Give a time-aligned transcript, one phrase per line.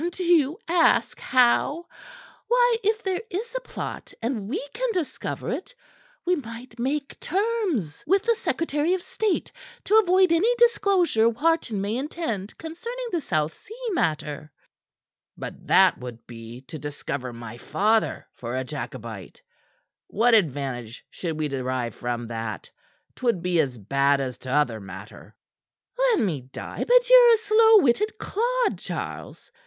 [0.13, 1.85] "Do you ask how?
[2.47, 5.75] Why, if there is a plot, and we can discover it,
[6.25, 9.51] we might make terms with the secretary of state
[9.83, 14.51] to avoid any disclosure Wharton may intend concerning the South Sea matter."
[15.37, 19.43] "But that would be to discover my father for a Jacobite!
[20.07, 22.71] What advantage should we derive from that?
[23.15, 25.35] 'Twould be as bad as t'other matter."
[25.95, 29.51] "Let me die, but ye're a slow witted clod, Charles.